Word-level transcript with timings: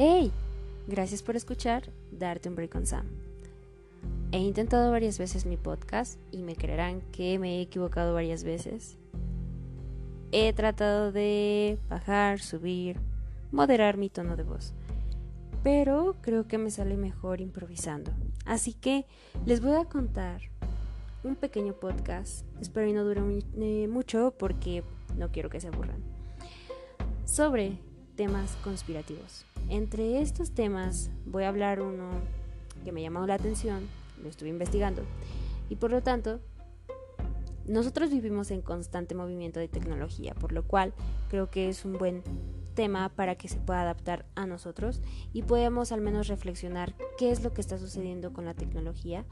¡Hey! 0.00 0.30
Gracias 0.86 1.24
por 1.24 1.34
escuchar 1.34 1.90
Darte 2.12 2.48
un 2.48 2.54
Break 2.54 2.70
con 2.70 2.86
Sam. 2.86 3.04
He 4.30 4.38
intentado 4.38 4.92
varias 4.92 5.18
veces 5.18 5.44
mi 5.44 5.56
podcast 5.56 6.20
y 6.30 6.44
me 6.44 6.54
creerán 6.54 7.00
que 7.10 7.36
me 7.40 7.56
he 7.56 7.62
equivocado 7.62 8.14
varias 8.14 8.44
veces. 8.44 8.96
He 10.30 10.52
tratado 10.52 11.10
de 11.10 11.80
bajar, 11.88 12.38
subir, 12.38 13.00
moderar 13.50 13.96
mi 13.96 14.08
tono 14.08 14.36
de 14.36 14.44
voz, 14.44 14.72
pero 15.64 16.14
creo 16.20 16.46
que 16.46 16.58
me 16.58 16.70
sale 16.70 16.96
mejor 16.96 17.40
improvisando. 17.40 18.12
Así 18.46 18.74
que 18.74 19.04
les 19.46 19.60
voy 19.60 19.72
a 19.72 19.86
contar 19.86 20.42
un 21.24 21.34
pequeño 21.34 21.72
podcast, 21.72 22.44
espero 22.60 22.86
y 22.86 22.92
no 22.92 23.02
dure 23.02 23.20
eh, 23.56 23.88
mucho 23.88 24.32
porque 24.38 24.84
no 25.16 25.32
quiero 25.32 25.50
que 25.50 25.60
se 25.60 25.66
aburran, 25.66 26.00
sobre 27.24 27.78
temas 28.14 28.56
conspirativos. 28.62 29.44
Entre 29.68 30.22
estos 30.22 30.52
temas 30.52 31.10
voy 31.26 31.44
a 31.44 31.48
hablar 31.48 31.82
uno 31.82 32.08
que 32.84 32.92
me 32.92 33.02
llamó 33.02 33.26
la 33.26 33.34
atención, 33.34 33.86
lo 34.22 34.28
estuve 34.28 34.48
investigando, 34.48 35.02
y 35.68 35.76
por 35.76 35.90
lo 35.90 36.02
tanto, 36.02 36.40
nosotros 37.66 38.10
vivimos 38.10 38.50
en 38.50 38.62
constante 38.62 39.14
movimiento 39.14 39.60
de 39.60 39.68
tecnología, 39.68 40.34
por 40.34 40.52
lo 40.52 40.66
cual 40.66 40.94
creo 41.28 41.50
que 41.50 41.68
es 41.68 41.84
un 41.84 41.98
buen 41.98 42.22
tema 42.74 43.10
para 43.10 43.34
que 43.34 43.48
se 43.48 43.58
pueda 43.58 43.82
adaptar 43.82 44.24
a 44.36 44.46
nosotros 44.46 45.02
y 45.32 45.42
podamos 45.42 45.92
al 45.92 46.00
menos 46.00 46.28
reflexionar 46.28 46.94
qué 47.18 47.30
es 47.30 47.42
lo 47.42 47.52
que 47.52 47.60
está 47.60 47.76
sucediendo 47.76 48.32
con 48.32 48.46
la 48.46 48.54
tecnología. 48.54 49.26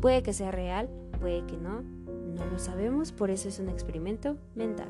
Puede 0.00 0.22
que 0.22 0.34
sea 0.34 0.50
real, 0.50 0.90
puede 1.18 1.46
que 1.46 1.56
no, 1.56 1.82
no 1.82 2.44
lo 2.44 2.58
sabemos, 2.58 3.12
por 3.12 3.30
eso 3.30 3.48
es 3.48 3.58
un 3.58 3.70
experimento 3.70 4.36
mental. 4.54 4.88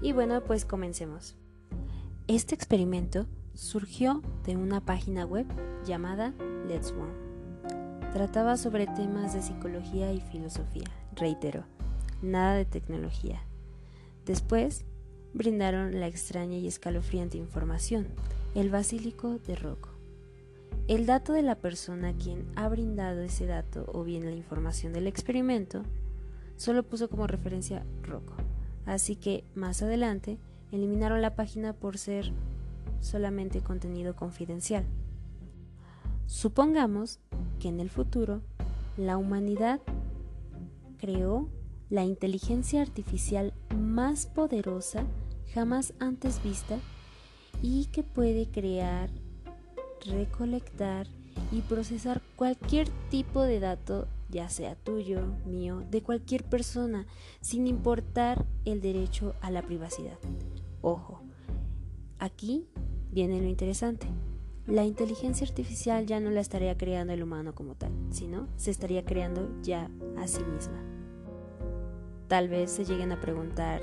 Y 0.00 0.12
bueno, 0.12 0.44
pues 0.44 0.64
comencemos. 0.64 1.34
Este 2.28 2.54
experimento 2.54 3.26
surgió 3.58 4.22
de 4.46 4.56
una 4.56 4.80
página 4.80 5.26
web 5.26 5.44
llamada 5.84 6.32
Let's 6.68 6.92
One. 6.92 8.12
Trataba 8.12 8.56
sobre 8.56 8.86
temas 8.86 9.34
de 9.34 9.42
psicología 9.42 10.12
y 10.12 10.20
filosofía, 10.20 10.84
reitero, 11.16 11.64
nada 12.22 12.54
de 12.54 12.64
tecnología. 12.64 13.42
Después 14.24 14.84
brindaron 15.34 15.98
la 15.98 16.06
extraña 16.06 16.56
y 16.56 16.68
escalofriante 16.68 17.36
información, 17.36 18.06
el 18.54 18.70
basílico 18.70 19.40
de 19.40 19.56
Rocco. 19.56 19.90
El 20.86 21.04
dato 21.04 21.32
de 21.32 21.42
la 21.42 21.56
persona 21.56 22.14
quien 22.14 22.46
ha 22.54 22.68
brindado 22.68 23.22
ese 23.22 23.46
dato 23.46 23.90
o 23.92 24.04
bien 24.04 24.24
la 24.24 24.36
información 24.36 24.92
del 24.92 25.08
experimento 25.08 25.82
solo 26.56 26.84
puso 26.84 27.10
como 27.10 27.26
referencia 27.26 27.84
Rocco, 28.02 28.34
así 28.86 29.16
que 29.16 29.42
más 29.56 29.82
adelante 29.82 30.38
eliminaron 30.70 31.20
la 31.22 31.34
página 31.34 31.72
por 31.72 31.98
ser 31.98 32.32
solamente 33.00 33.60
contenido 33.60 34.16
confidencial. 34.16 34.84
Supongamos 36.26 37.20
que 37.58 37.68
en 37.68 37.80
el 37.80 37.90
futuro 37.90 38.42
la 38.96 39.16
humanidad 39.16 39.80
creó 40.98 41.48
la 41.88 42.04
inteligencia 42.04 42.82
artificial 42.82 43.54
más 43.74 44.26
poderosa 44.26 45.04
jamás 45.54 45.94
antes 45.98 46.42
vista 46.42 46.78
y 47.62 47.86
que 47.86 48.02
puede 48.02 48.50
crear, 48.50 49.10
recolectar 50.04 51.06
y 51.50 51.62
procesar 51.62 52.20
cualquier 52.36 52.88
tipo 53.10 53.42
de 53.42 53.60
dato, 53.60 54.06
ya 54.28 54.48
sea 54.48 54.74
tuyo, 54.74 55.22
mío, 55.46 55.82
de 55.90 56.02
cualquier 56.02 56.44
persona, 56.44 57.06
sin 57.40 57.66
importar 57.66 58.44
el 58.64 58.80
derecho 58.80 59.34
a 59.40 59.50
la 59.50 59.62
privacidad. 59.62 60.18
Ojo, 60.82 61.22
aquí 62.18 62.66
viene 63.18 63.40
lo 63.40 63.48
interesante. 63.48 64.06
La 64.68 64.84
inteligencia 64.84 65.44
artificial 65.44 66.06
ya 66.06 66.20
no 66.20 66.30
la 66.30 66.40
estaría 66.40 66.78
creando 66.78 67.12
el 67.12 67.24
humano 67.24 67.52
como 67.52 67.74
tal, 67.74 67.90
sino 68.10 68.46
se 68.54 68.70
estaría 68.70 69.04
creando 69.04 69.50
ya 69.60 69.90
a 70.16 70.28
sí 70.28 70.40
misma. 70.44 70.80
Tal 72.28 72.48
vez 72.48 72.70
se 72.70 72.84
lleguen 72.84 73.10
a 73.10 73.20
preguntar, 73.20 73.82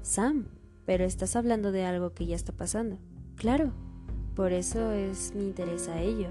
Sam, 0.00 0.46
pero 0.86 1.04
estás 1.04 1.36
hablando 1.36 1.70
de 1.70 1.84
algo 1.84 2.14
que 2.14 2.24
ya 2.24 2.34
está 2.34 2.52
pasando. 2.52 2.96
Claro, 3.36 3.74
por 4.34 4.52
eso 4.52 4.92
es 4.92 5.34
mi 5.34 5.44
interés 5.44 5.88
a 5.88 6.00
ello 6.00 6.28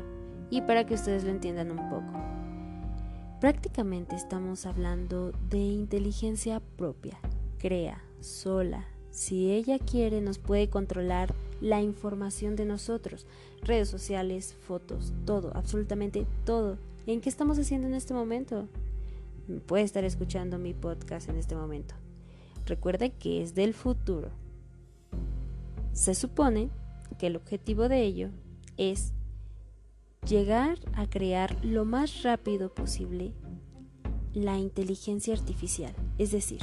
y 0.50 0.62
para 0.62 0.88
que 0.88 0.96
ustedes 0.96 1.24
lo 1.24 1.30
entiendan 1.30 1.70
un 1.70 1.90
poco. 1.92 2.12
Prácticamente 3.40 4.16
estamos 4.16 4.66
hablando 4.66 5.32
de 5.52 5.60
inteligencia 5.60 6.60
propia, 6.76 7.20
crea, 7.60 8.02
sola. 8.20 8.88
Si 9.12 9.52
ella 9.52 9.78
quiere 9.78 10.22
nos 10.22 10.40
puede 10.40 10.72
controlar 10.72 11.36
la 11.62 11.82
información 11.82 12.56
de 12.56 12.66
nosotros, 12.66 13.26
redes 13.62 13.88
sociales, 13.88 14.56
fotos, 14.68 15.14
todo, 15.26 15.52
absolutamente 15.56 16.26
todo. 16.46 16.78
¿En 17.06 17.22
qué 17.22 17.30
estamos 17.30 17.58
haciendo 17.60 17.88
en 17.88 17.94
este 17.94 18.14
momento? 18.14 18.68
Puede 19.68 19.84
estar 19.84 20.04
escuchando 20.04 20.58
mi 20.58 20.74
podcast 20.74 21.30
en 21.30 21.38
este 21.38 21.56
momento. 21.56 21.96
Recuerde 22.66 23.12
que 23.12 23.42
es 23.42 23.56
del 23.56 23.74
futuro. 23.74 24.30
Se 25.94 26.16
supone 26.16 26.70
que 27.18 27.28
el 27.28 27.36
objetivo 27.36 27.90
de 27.90 28.02
ello 28.04 28.30
es 28.78 29.14
llegar 30.28 30.78
a 30.94 31.10
crear 31.10 31.64
lo 31.64 31.86
más 31.86 32.24
rápido 32.24 32.74
posible 32.74 33.34
la 34.34 34.58
inteligencia 34.58 35.34
artificial, 35.34 35.94
es 36.18 36.32
decir, 36.32 36.62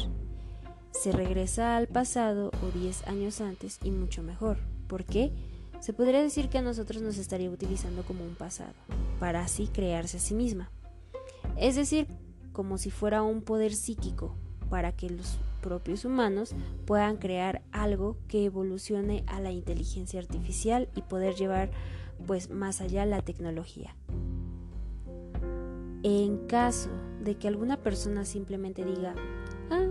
se 0.93 1.13
regresa 1.13 1.77
al 1.77 1.87
pasado 1.87 2.51
o 2.63 2.79
10 2.79 3.07
años 3.09 3.41
antes 3.41 3.79
y 3.85 3.91
mucho 3.91 4.23
mejor. 4.23 4.59
¿Por 4.89 5.05
qué? 5.05 5.33
Se 5.81 5.93
podría 5.93 6.21
decir 6.21 6.49
que 6.49 6.59
a 6.59 6.63
nosotros 6.63 7.03
nos 7.03 7.19
estaría 7.19 7.51
utilizando 7.51 8.03
como 8.03 8.25
un 8.25 8.35
pasado, 8.35 8.73
para 9.21 9.43
así 9.43 9.69
crearse 9.69 10.17
a 10.17 10.21
sí 10.21 10.35
misma. 10.35 10.71
Es 11.57 11.77
decir, 11.77 12.09
como 12.53 12.79
si 12.79 12.91
fuera 12.91 13.23
un 13.23 13.43
poder 13.43 13.75
psíquico, 13.75 14.35
para 14.71 14.93
que 14.93 15.09
los 15.09 15.39
propios 15.61 16.05
humanos 16.05 16.55
puedan 16.87 17.17
crear 17.17 17.63
algo 17.73 18.17
que 18.29 18.45
evolucione 18.45 19.25
a 19.27 19.41
la 19.41 19.51
inteligencia 19.51 20.21
artificial 20.21 20.89
y 20.95 21.03
poder 21.03 21.35
llevar 21.35 21.71
pues 22.27 22.51
más 22.51 22.81
allá 22.81 23.07
la 23.07 23.23
tecnología. 23.23 23.95
En 26.03 26.47
caso 26.47 26.91
de 27.23 27.37
que 27.37 27.49
alguna 27.49 27.77
persona 27.77 28.25
simplemente 28.25 28.85
diga, 28.85 29.15
ah, 29.71 29.87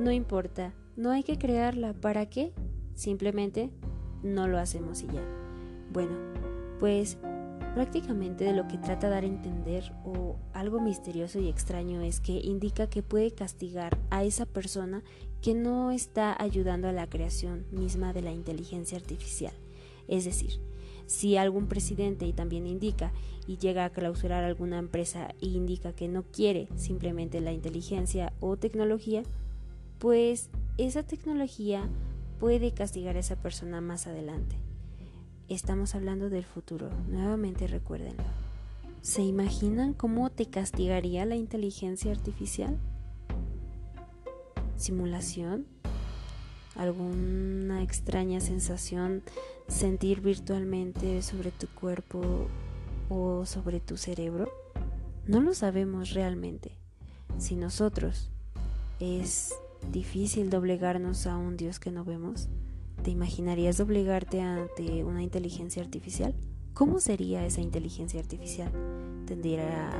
no 0.00 0.10
importa, 0.10 0.74
no 0.96 1.10
hay 1.10 1.22
que 1.22 1.38
crearla, 1.38 1.94
¿para 1.94 2.26
qué? 2.26 2.52
Simplemente 2.94 3.70
no 4.22 4.48
lo 4.48 4.58
hacemos 4.58 5.02
y 5.02 5.06
ya. 5.06 5.22
Bueno, 5.92 6.16
pues 6.80 7.18
prácticamente 7.74 8.44
de 8.44 8.52
lo 8.52 8.68
que 8.68 8.78
trata 8.78 9.08
dar 9.08 9.24
a 9.24 9.26
entender 9.26 9.92
o 10.04 10.36
algo 10.52 10.80
misterioso 10.80 11.38
y 11.38 11.48
extraño 11.48 12.02
es 12.02 12.20
que 12.20 12.32
indica 12.32 12.86
que 12.86 13.02
puede 13.02 13.30
castigar 13.30 13.98
a 14.10 14.24
esa 14.24 14.46
persona 14.46 15.02
que 15.40 15.54
no 15.54 15.90
está 15.90 16.40
ayudando 16.40 16.88
a 16.88 16.92
la 16.92 17.08
creación 17.08 17.64
misma 17.70 18.12
de 18.12 18.22
la 18.22 18.32
inteligencia 18.32 18.98
artificial. 18.98 19.54
Es 20.06 20.24
decir, 20.24 20.60
si 21.06 21.36
algún 21.36 21.66
presidente 21.66 22.26
y 22.26 22.32
también 22.32 22.66
indica 22.66 23.12
y 23.46 23.56
llega 23.56 23.84
a 23.84 23.90
clausurar 23.90 24.44
alguna 24.44 24.78
empresa 24.78 25.34
e 25.40 25.46
indica 25.46 25.92
que 25.92 26.08
no 26.08 26.22
quiere 26.22 26.68
simplemente 26.76 27.40
la 27.40 27.52
inteligencia 27.52 28.32
o 28.40 28.56
tecnología, 28.56 29.22
pues 29.98 30.50
esa 30.78 31.02
tecnología 31.02 31.88
puede 32.42 32.74
castigar 32.74 33.14
a 33.14 33.20
esa 33.20 33.36
persona 33.36 33.80
más 33.80 34.08
adelante. 34.08 34.56
Estamos 35.48 35.94
hablando 35.94 36.28
del 36.28 36.44
futuro, 36.44 36.90
nuevamente 37.06 37.68
recuérdenlo. 37.68 38.24
¿Se 39.00 39.22
imaginan 39.22 39.94
cómo 39.94 40.28
te 40.28 40.46
castigaría 40.46 41.24
la 41.24 41.36
inteligencia 41.36 42.10
artificial? 42.10 42.76
¿Simulación? 44.76 45.66
¿Alguna 46.74 47.80
extraña 47.84 48.40
sensación 48.40 49.22
sentir 49.68 50.20
virtualmente 50.20 51.22
sobre 51.22 51.52
tu 51.52 51.68
cuerpo 51.68 52.48
o 53.08 53.46
sobre 53.46 53.78
tu 53.78 53.96
cerebro? 53.96 54.50
No 55.28 55.40
lo 55.40 55.54
sabemos 55.54 56.10
realmente. 56.10 56.72
Si 57.38 57.54
nosotros 57.54 58.32
es 58.98 59.54
difícil 59.90 60.50
doblegarnos 60.50 61.26
a 61.26 61.36
un 61.36 61.56
Dios 61.56 61.80
que 61.80 61.90
no 61.90 62.04
vemos? 62.04 62.48
¿Te 63.02 63.10
imaginarías 63.10 63.78
doblegarte 63.78 64.40
ante 64.40 65.02
una 65.04 65.22
inteligencia 65.22 65.82
artificial? 65.82 66.34
¿Cómo 66.74 67.00
sería 67.00 67.44
esa 67.44 67.60
inteligencia 67.60 68.20
artificial? 68.20 68.70
¿Tendría 69.26 69.90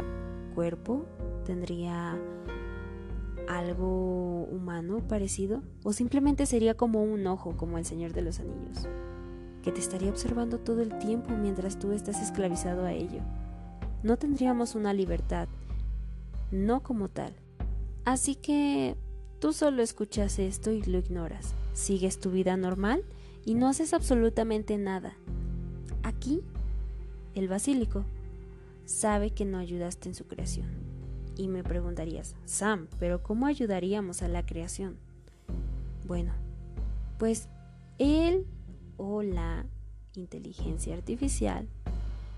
cuerpo? 0.54 1.06
¿Tendría 1.44 2.18
algo 3.48 4.44
humano 4.44 5.06
parecido? 5.06 5.62
¿O 5.82 5.92
simplemente 5.92 6.46
sería 6.46 6.74
como 6.74 7.02
un 7.02 7.26
ojo, 7.26 7.56
como 7.56 7.76
el 7.76 7.84
Señor 7.84 8.12
de 8.12 8.22
los 8.22 8.40
Anillos? 8.40 8.88
Que 9.62 9.72
te 9.72 9.80
estaría 9.80 10.10
observando 10.10 10.58
todo 10.58 10.80
el 10.80 10.98
tiempo 10.98 11.34
mientras 11.36 11.78
tú 11.78 11.92
estás 11.92 12.22
esclavizado 12.22 12.84
a 12.84 12.92
ello. 12.92 13.20
No 14.02 14.16
tendríamos 14.16 14.74
una 14.74 14.92
libertad, 14.92 15.48
no 16.50 16.82
como 16.82 17.08
tal. 17.08 17.34
Así 18.04 18.34
que 18.34 18.96
Tú 19.42 19.52
solo 19.52 19.82
escuchas 19.82 20.38
esto 20.38 20.70
y 20.70 20.82
lo 20.82 20.98
ignoras. 20.98 21.52
Sigues 21.72 22.20
tu 22.20 22.30
vida 22.30 22.56
normal 22.56 23.02
y 23.44 23.54
no 23.54 23.66
haces 23.66 23.92
absolutamente 23.92 24.78
nada. 24.78 25.16
¿A 26.04 26.10
aquí 26.10 26.42
el 27.34 27.48
basílico 27.48 28.04
sabe 28.84 29.30
que 29.30 29.44
no 29.44 29.58
ayudaste 29.58 30.08
en 30.08 30.14
su 30.14 30.28
creación. 30.28 30.68
Y 31.36 31.48
me 31.48 31.64
preguntarías, 31.64 32.36
Sam, 32.44 32.86
pero 33.00 33.24
¿cómo 33.24 33.46
ayudaríamos 33.46 34.22
a 34.22 34.28
la 34.28 34.46
creación? 34.46 34.96
Bueno, 36.06 36.32
pues 37.18 37.48
él 37.98 38.46
o 38.96 39.22
la 39.22 39.66
inteligencia 40.14 40.94
artificial 40.94 41.66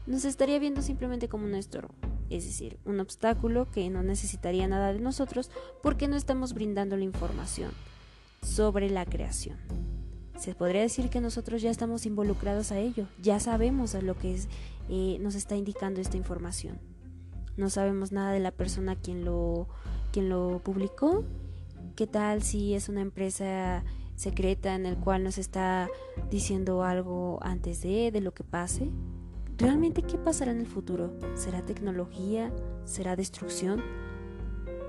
nos 0.06 0.24
estaría 0.24 0.58
viendo 0.58 0.80
simplemente 0.80 1.28
como 1.28 1.44
un 1.44 1.54
estorbo, 1.54 1.92
es 2.36 2.44
decir, 2.44 2.78
un 2.84 3.00
obstáculo 3.00 3.70
que 3.70 3.88
no 3.90 4.02
necesitaría 4.02 4.66
nada 4.66 4.92
de 4.92 5.00
nosotros 5.00 5.50
porque 5.82 6.08
no 6.08 6.16
estamos 6.16 6.52
brindando 6.52 6.96
la 6.96 7.04
información 7.04 7.70
sobre 8.42 8.90
la 8.90 9.06
creación. 9.06 9.56
Se 10.36 10.54
podría 10.54 10.80
decir 10.80 11.10
que 11.10 11.20
nosotros 11.20 11.62
ya 11.62 11.70
estamos 11.70 12.06
involucrados 12.06 12.72
a 12.72 12.78
ello, 12.78 13.06
ya 13.22 13.38
sabemos 13.38 13.94
a 13.94 14.02
lo 14.02 14.18
que 14.18 14.36
eh, 14.88 15.18
nos 15.20 15.36
está 15.36 15.56
indicando 15.56 16.00
esta 16.00 16.16
información. 16.16 16.78
No 17.56 17.70
sabemos 17.70 18.10
nada 18.10 18.32
de 18.32 18.40
la 18.40 18.50
persona 18.50 18.96
quien 18.96 19.24
lo, 19.24 19.68
quien 20.12 20.28
lo 20.28 20.60
publicó. 20.64 21.24
¿Qué 21.94 22.08
tal 22.08 22.42
si 22.42 22.74
es 22.74 22.88
una 22.88 23.00
empresa 23.00 23.84
secreta 24.16 24.74
en 24.74 24.86
el 24.86 24.96
cual 24.96 25.22
nos 25.22 25.38
está 25.38 25.88
diciendo 26.30 26.82
algo 26.82 27.38
antes 27.42 27.80
de, 27.82 28.10
de 28.10 28.20
lo 28.20 28.34
que 28.34 28.42
pase? 28.42 28.90
¿Realmente 29.56 30.02
qué 30.02 30.18
pasará 30.18 30.50
en 30.50 30.60
el 30.60 30.66
futuro? 30.66 31.12
¿Será 31.36 31.64
tecnología? 31.64 32.52
¿Será 32.84 33.14
destrucción? 33.14 33.80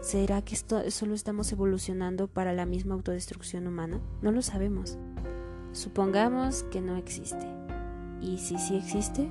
¿Será 0.01 0.41
que 0.41 0.55
esto, 0.55 0.89
solo 0.89 1.13
estamos 1.13 1.51
evolucionando 1.51 2.27
para 2.27 2.51
la 2.51 2.65
misma 2.65 2.95
autodestrucción 2.95 3.67
humana? 3.67 3.99
No 4.23 4.31
lo 4.31 4.41
sabemos. 4.41 4.97
Supongamos 5.71 6.63
que 6.63 6.81
no 6.81 6.95
existe. 6.95 7.45
¿Y 8.21 8.39
si 8.39 8.57
sí 8.57 8.75
existe? 8.75 9.29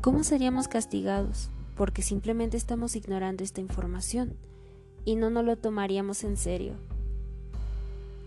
¿Cómo 0.00 0.24
seríamos 0.24 0.66
castigados? 0.66 1.50
Porque 1.76 2.02
simplemente 2.02 2.56
estamos 2.56 2.96
ignorando 2.96 3.44
esta 3.44 3.60
información 3.60 4.34
y 5.04 5.14
no 5.14 5.30
nos 5.30 5.44
lo 5.44 5.56
tomaríamos 5.56 6.24
en 6.24 6.36
serio. 6.36 6.74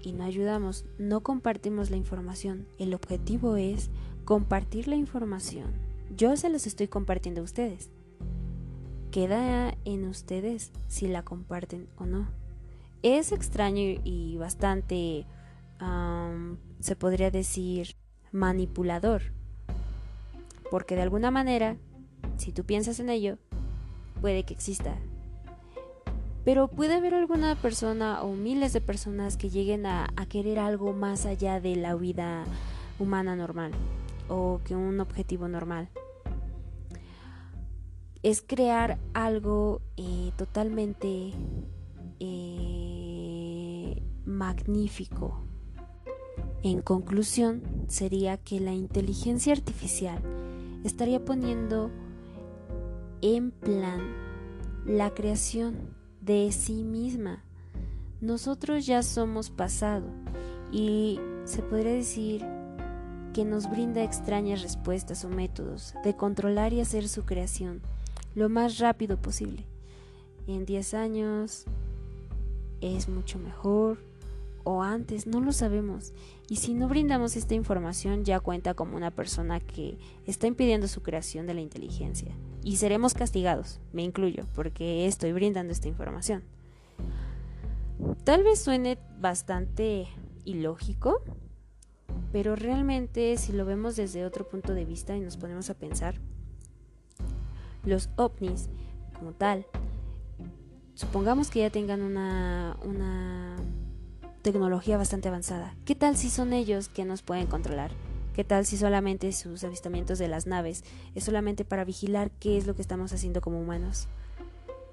Y 0.02 0.14
no 0.14 0.24
ayudamos, 0.24 0.86
no 0.98 1.20
compartimos 1.22 1.90
la 1.90 1.98
información. 1.98 2.66
El 2.78 2.94
objetivo 2.94 3.58
es 3.58 3.90
compartir 4.24 4.88
la 4.88 4.96
información. 4.96 5.87
Yo 6.16 6.36
se 6.38 6.50
los 6.50 6.68
estoy 6.68 6.88
compartiendo 6.88 7.42
a 7.42 7.44
ustedes. 7.44 7.90
Queda 9.12 9.76
en 9.86 10.08
ustedes 10.08 10.72
si 10.88 11.08
la 11.08 11.24
comparten 11.24 11.88
o 11.98 12.06
no. 12.06 12.28
Es 13.04 13.32
extraño 13.32 14.02
y 14.04 14.38
bastante 14.38 15.26
se 16.80 16.96
podría 16.96 17.30
decir, 17.30 17.96
manipulador. 18.32 19.22
Porque 20.72 20.96
de 20.96 21.04
alguna 21.04 21.30
manera, 21.30 21.78
si 22.38 22.52
tú 22.52 22.64
piensas 22.64 23.00
en 23.00 23.10
ello, 23.10 23.38
puede 24.22 24.44
que 24.44 24.54
exista. 24.54 24.96
Pero 26.44 26.68
puede 26.70 26.96
haber 26.96 27.14
alguna 27.14 27.56
persona 27.56 28.24
o 28.24 28.34
miles 28.34 28.74
de 28.74 28.82
personas 28.82 29.38
que 29.38 29.50
lleguen 29.50 29.86
a, 29.86 30.08
a 30.16 30.26
querer 30.26 30.60
algo 30.60 30.94
más 30.94 31.26
allá 31.26 31.60
de 31.60 31.76
la 31.76 31.94
vida 31.96 32.46
humana 33.00 33.36
normal 33.36 33.72
o 34.30 34.62
que 34.64 34.76
un 34.76 35.00
objetivo 35.00 35.48
normal. 35.48 35.90
Es 38.24 38.42
crear 38.42 38.98
algo 39.14 39.82
eh, 39.96 40.32
totalmente 40.36 41.32
eh, 42.20 44.04
magnífico, 44.26 45.48
en 46.64 46.82
conclusión, 46.82 47.62
sería 47.88 48.38
que 48.38 48.60
la 48.60 48.74
inteligencia 48.74 49.54
artificial 49.54 50.20
estaría 50.84 51.24
poniendo 51.24 51.92
en 53.22 53.52
plan 53.52 54.02
la 54.86 55.14
creación 55.14 55.96
de 56.22 56.52
sí 56.52 56.84
misma. 56.84 57.44
Nosotros 58.22 58.86
ya 58.86 59.04
somos 59.04 59.52
pasado 59.52 60.08
y 60.72 61.20
se 61.46 61.62
podría 61.62 61.94
decir 61.94 62.44
que 63.38 63.46
nos 63.46 63.70
brinda 63.70 64.04
extrañas 64.04 64.64
respuestas 64.64 65.24
o 65.24 65.30
métodos 65.30 65.94
de 66.04 66.16
controlar 66.16 66.74
y 66.74 66.82
hacer 66.82 67.08
su 67.08 67.24
creación 67.24 67.84
lo 68.34 68.50
más 68.50 68.80
rápido 68.80 69.22
posible. 69.22 69.64
En 70.48 70.66
10 70.66 70.96
años 70.96 71.66
es 72.82 73.08
mucho 73.08 73.38
mejor, 73.38 74.00
o 74.64 74.82
antes, 74.82 75.28
no 75.28 75.40
lo 75.40 75.52
sabemos. 75.52 76.14
Y 76.50 76.56
si 76.56 76.74
no 76.74 76.88
brindamos 76.88 77.36
esta 77.36 77.54
información, 77.54 78.26
ya 78.26 78.40
cuenta 78.40 78.74
como 78.74 78.98
una 78.98 79.12
persona 79.12 79.60
que 79.60 80.00
está 80.26 80.48
impidiendo 80.48 80.88
su 80.88 81.04
creación 81.04 81.46
de 81.46 81.54
la 81.54 81.62
inteligencia. 81.62 82.36
Y 82.64 82.78
seremos 82.78 83.14
castigados, 83.14 83.80
me 83.94 84.02
incluyo, 84.02 84.48
porque 84.56 85.06
estoy 85.06 85.32
brindando 85.32 85.74
esta 85.74 85.88
información. 85.88 86.42
Tal 88.24 88.44
vez 88.44 88.60
suene 88.60 88.98
bastante 89.20 90.08
ilógico, 90.44 91.22
pero 92.32 92.56
realmente 92.56 93.38
si 93.38 93.54
lo 93.54 93.66
vemos 93.66 93.96
desde 93.96 94.26
otro 94.26 94.48
punto 94.48 94.74
de 94.74 94.86
vista 94.86 95.16
y 95.16 95.20
nos 95.20 95.38
ponemos 95.38 95.70
a 95.70 95.76
pensar, 95.76 96.16
los 97.84 98.10
ovnis 98.18 98.70
como 99.18 99.32
tal, 99.32 99.66
supongamos 100.94 101.50
que 101.50 101.60
ya 101.60 101.70
tengan 101.70 102.02
una, 102.02 102.78
una 102.84 103.56
tecnología 104.42 104.98
bastante 104.98 105.30
avanzada. 105.30 105.76
¿Qué 105.86 105.96
tal 105.96 106.18
si 106.18 106.30
son 106.30 106.54
ellos 106.54 106.90
que 106.90 107.06
nos 107.06 107.22
pueden 107.22 107.48
controlar? 107.48 107.92
¿Qué 108.34 108.44
tal 108.44 108.66
si 108.66 108.78
solamente 108.78 109.32
sus 109.32 109.64
avistamientos 109.64 110.20
de 110.20 110.28
las 110.28 110.46
naves 110.46 110.84
es 111.16 111.24
solamente 111.24 111.66
para 111.66 111.86
vigilar 111.86 112.30
qué 112.40 112.58
es 112.58 112.68
lo 112.68 112.76
que 112.76 112.82
estamos 112.82 113.12
haciendo 113.12 113.42
como 113.42 113.60
humanos? 113.60 114.08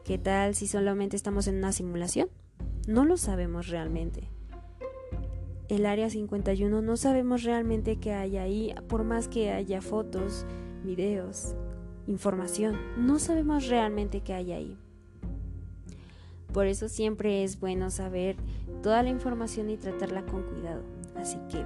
¿Qué 0.05 0.19
tal 0.19 0.55
si 0.55 0.67
solamente 0.67 1.17
estamos 1.17 1.47
en 1.47 1.57
una 1.57 1.73
simulación? 1.73 2.29
No 2.87 3.05
lo 3.05 3.17
sabemos 3.17 3.69
realmente. 3.69 4.31
El 5.69 5.87
área 5.87 6.11
51 6.11 6.83
no 6.83 6.97
sabemos 6.97 7.43
realmente 7.43 7.97
qué 7.97 8.13
hay 8.13 8.37
ahí, 8.37 8.75
por 8.89 9.05
más 9.05 9.29
que 9.29 9.51
haya 9.51 9.81
fotos, 9.81 10.45
videos, 10.85 11.55
información. 12.07 12.79
No 12.99 13.19
sabemos 13.19 13.69
realmente 13.69 14.21
qué 14.21 14.35
hay 14.35 14.53
ahí. 14.53 14.79
Por 16.53 16.67
eso 16.67 16.89
siempre 16.89 17.43
es 17.43 17.59
bueno 17.59 17.91
saber 17.91 18.37
toda 18.83 19.03
la 19.03 19.09
información 19.09 19.71
y 19.71 19.77
tratarla 19.77 20.25
con 20.25 20.43
cuidado. 20.43 20.83
Así 21.17 21.39
que 21.51 21.65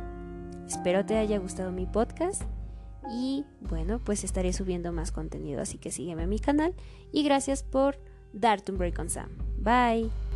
espero 0.67 1.05
te 1.05 1.17
haya 1.17 1.39
gustado 1.39 1.73
mi 1.73 1.87
podcast 1.87 2.43
y 3.11 3.45
bueno, 3.61 3.99
pues 3.99 4.25
estaré 4.25 4.53
subiendo 4.53 4.93
más 4.93 5.13
contenido, 5.13 5.61
así 5.61 5.79
que 5.79 5.91
sígueme 5.91 6.23
a 6.23 6.27
mi 6.27 6.39
canal 6.39 6.75
y 7.13 7.23
gracias 7.23 7.63
por 7.63 7.99
darte 8.33 8.73
un 8.73 8.79
break 8.79 8.99
on 8.99 9.11
Sam. 9.11 9.31
Bye. 9.59 10.28